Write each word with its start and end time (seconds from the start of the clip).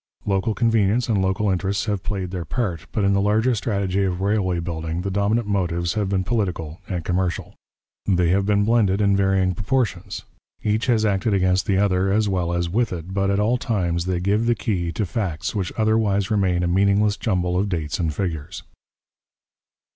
Local 0.25 0.55
convenience 0.55 1.07
and 1.09 1.21
local 1.21 1.51
interests 1.51 1.85
have 1.85 2.01
played 2.01 2.31
their 2.31 2.43
part, 2.43 2.87
but 2.91 3.03
in 3.03 3.13
the 3.13 3.21
larger 3.21 3.53
strategy 3.53 4.03
of 4.03 4.19
railway 4.19 4.59
building 4.59 5.03
the 5.03 5.11
dominant 5.11 5.45
motives 5.47 5.93
have 5.93 6.09
been 6.09 6.23
political 6.23 6.81
and 6.89 7.05
commercial. 7.05 7.53
They 8.07 8.29
have 8.29 8.43
been 8.43 8.65
blended 8.65 8.99
in 8.99 9.15
varying 9.15 9.53
proportions; 9.53 10.23
each 10.63 10.87
has 10.87 11.05
acted 11.05 11.35
against 11.35 11.67
the 11.67 11.77
other 11.77 12.11
as 12.11 12.27
well 12.27 12.51
as 12.51 12.67
with 12.67 12.91
it, 12.91 13.13
but 13.13 13.29
at 13.29 13.39
all 13.39 13.59
times 13.59 14.05
they 14.05 14.19
give 14.19 14.47
the 14.47 14.55
key 14.55 14.91
to 14.91 15.05
facts 15.05 15.53
which 15.53 15.71
otherwise 15.77 16.31
remain 16.31 16.63
a 16.63 16.67
meaningless 16.67 17.15
jumble 17.15 17.55
of 17.55 17.69
dates 17.69 17.99
and 17.99 18.11
figures. 18.15 18.63